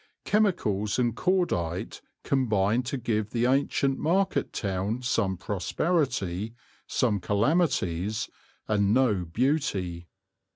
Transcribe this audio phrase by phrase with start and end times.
[0.25, 6.55] Chemicals and cordite combine to give the ancient market town some prosperity,
[6.87, 8.27] some calamities,
[8.67, 10.07] and no beauty.